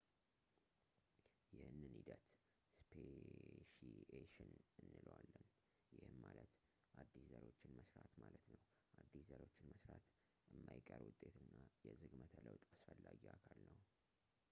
[1.55, 2.23] ይህንን ሂደት
[3.65, 4.49] ስፔሺኤሽን
[4.83, 5.45] እንለዋለን፣
[5.97, 6.51] ይህም ማለት
[7.01, 8.59] አዲስ ዘሮችን መስራት ማለት ነው።
[9.03, 10.07] አዲስ ዘሮችን መስራት
[10.55, 11.53] የማይቀር ውጤት እና
[11.91, 13.77] የዝግመተ ለውጥ አስፈላጊ አካል ነው